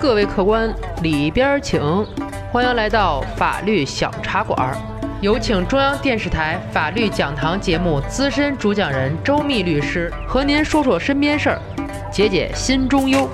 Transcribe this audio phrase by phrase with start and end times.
[0.00, 1.80] 各位客官里边请，
[2.52, 4.76] 欢迎来到法律小茶馆。
[5.20, 11.60] 有请中央电视台法律讲堂节目资深主讲人周密律师和您说说身边事儿，
[12.12, 13.28] 解解心中忧。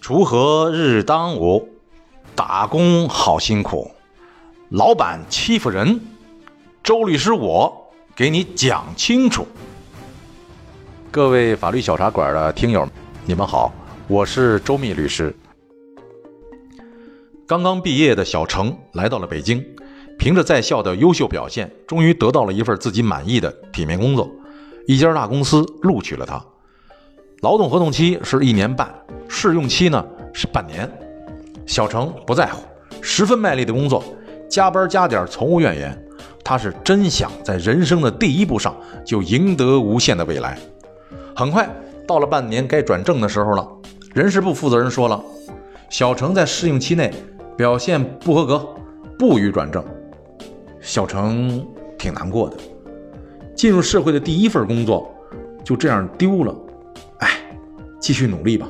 [0.00, 1.68] 锄禾日当午，
[2.36, 3.90] 打工好辛苦，
[4.68, 6.00] 老板欺负人，
[6.84, 9.48] 周律师我给你讲清楚。
[11.14, 12.84] 各位法律小茶馆的听友，
[13.24, 13.72] 你们好，
[14.08, 15.32] 我是周密律师。
[17.46, 19.64] 刚刚毕业的小程来到了北京，
[20.18, 24.28] 凭着在校的优秀表现，终于得到了一份自己满意的体面工作，
[24.88, 26.44] 一家大公司录取了他。
[27.42, 28.92] 劳动合同期是一年半，
[29.28, 30.90] 试用期呢是半年。
[31.64, 32.60] 小程不在乎，
[33.00, 34.02] 十分卖力的工作，
[34.50, 35.96] 加班加点从无怨言。
[36.42, 38.74] 他是真想在人生的第一步上
[39.06, 40.58] 就赢得无限的未来。
[41.34, 41.68] 很快
[42.06, 43.68] 到了半年该转正的时候了，
[44.14, 45.22] 人事部负责人说了，
[45.88, 47.12] 小程在试用期内。
[47.56, 48.68] 表现不合格，
[49.16, 49.84] 不予转正。
[50.80, 51.64] 小程
[51.96, 52.56] 挺难过的，
[53.54, 55.08] 进入社会的第一份工作
[55.62, 56.52] 就这样丢了。
[57.18, 57.30] 哎，
[58.00, 58.68] 继续努力吧，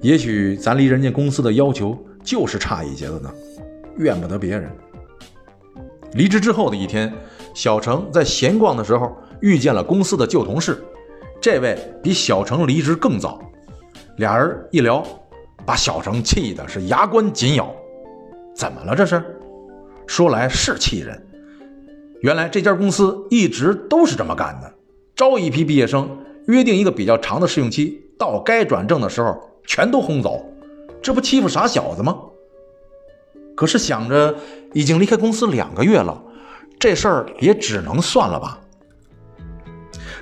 [0.00, 3.28] 也许咱离人家公司的要求就是差一截子呢，
[3.96, 4.70] 怨不得别人。
[6.12, 7.12] 离职之后的一天，
[7.52, 10.80] 小程在闲逛的时候遇见了公司的旧同事，
[11.44, 13.38] 这位比小程离职更早。
[14.16, 15.04] 俩人一聊，
[15.66, 17.70] 把小程气的是牙关紧咬。
[18.56, 18.96] 怎么了？
[18.96, 19.22] 这是，
[20.06, 21.22] 说来是气人。
[22.22, 24.72] 原来这家公司一直都是这么干的：
[25.14, 26.08] 招一批毕业生，
[26.46, 30.42] 约定一个比较长的试用期，到该转正的时候全都轰走，
[31.02, 32.16] 这不欺负傻小子吗？
[33.54, 34.34] 可是想着
[34.72, 36.22] 已经离开公司两个月了，
[36.78, 38.62] 这事儿也只能算了吧。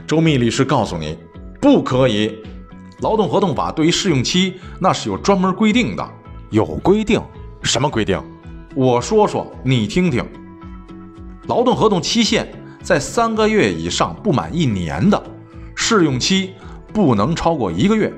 [0.07, 1.17] 周密律师告诉你，
[1.61, 2.39] 不可以。
[3.01, 6.09] 劳动合同法对于试用期那是有专门规定的，
[6.51, 7.21] 有规定。
[7.63, 8.23] 什么规定？
[8.75, 10.25] 我说说，你听听。
[11.47, 12.49] 劳动合同期限
[12.81, 15.23] 在三个月以上不满一年的，
[15.75, 16.53] 试用期
[16.93, 18.11] 不能超过一个月；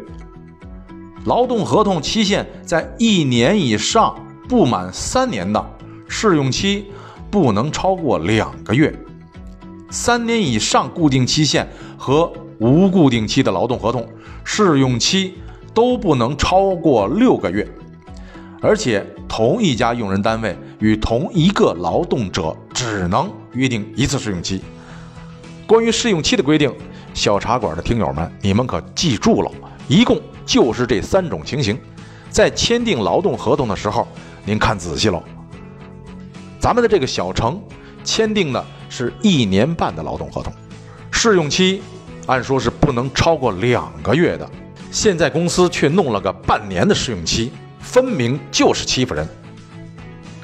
[1.24, 4.14] 劳动合同期限在一年以上
[4.48, 5.64] 不满三年的，
[6.08, 6.86] 试用期
[7.30, 8.92] 不能超过两个月；
[9.94, 11.64] 三年以上固定期限
[11.96, 14.04] 和无固定期的劳动合同，
[14.42, 15.34] 试用期
[15.72, 17.64] 都不能超过六个月。
[18.60, 24.60] 而且，同一家用人单位与同一个劳动者只能约定一次试用期。
[25.64, 26.74] 关于试用期的规定，
[27.14, 29.50] 小茶馆的听友们，你们可记住了，
[29.86, 31.78] 一共就是这三种情形。
[32.30, 34.08] 在签订劳动合同的时候，
[34.44, 35.22] 您看仔细喽。
[36.58, 37.62] 咱们的这个小程
[38.02, 38.64] 签订的
[38.96, 40.52] 是一年半的劳动合同，
[41.10, 41.82] 试用期
[42.26, 44.48] 按说是不能超过两个月的，
[44.92, 47.50] 现在公司却弄了个半年的试用期。
[47.80, 49.28] 分明就是欺负人，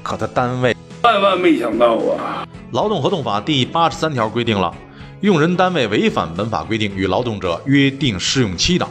[0.02, 2.46] 可他单位万万没想到啊！
[2.72, 4.74] 劳动合同法第八十三条规定了，
[5.20, 8.86] 用人单位违反本法规定与劳动者约定试用期的，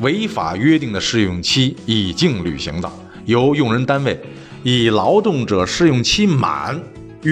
[0.00, 2.90] 违法约定的试用期已经履行的，
[3.24, 4.18] 由用人单位
[4.62, 6.80] 以劳动者试用期满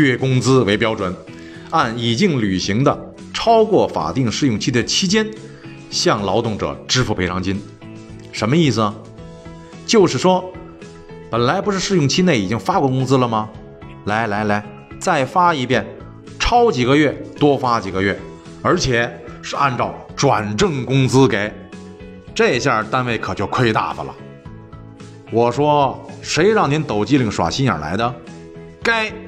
[0.00, 1.14] 月工资为标准，
[1.70, 5.28] 按已经履行的超过法定试用期的期间，
[5.90, 7.60] 向劳动者支付赔偿金。
[8.32, 8.94] 什么意思啊？
[9.86, 10.44] 就是说，
[11.30, 13.48] 本来不是试用期内已经发过工资了吗？
[14.06, 14.64] 来来来，
[14.98, 15.86] 再发一遍，
[16.38, 18.18] 超几个月多发几个月，
[18.62, 19.10] 而且
[19.42, 21.52] 是按照转正工资给。
[22.34, 24.14] 这下单位可就亏大发了。
[25.30, 28.14] 我说，谁让您抖机灵耍心眼来的？
[28.82, 29.23] 该。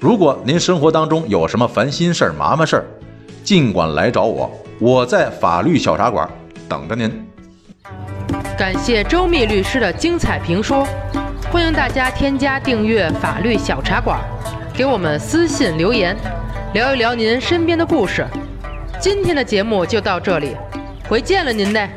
[0.00, 2.84] 如果您生活当中有什么烦心事儿、麻烦事儿，
[3.44, 6.26] 尽管来找我，我在法律小茶馆
[6.66, 7.22] 等着您。
[8.56, 10.88] 感谢周密律师的精彩评说，
[11.52, 14.18] 欢迎大家添加订阅法律小茶馆，
[14.72, 16.16] 给我们私信留言，
[16.72, 18.26] 聊一聊您身边的故事。
[18.98, 20.56] 今天的节目就到这里，
[21.10, 21.90] 回见了您嘞。